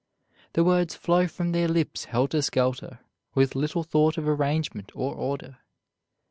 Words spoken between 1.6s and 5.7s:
lips helter skelter, with little thought of arrangement or order.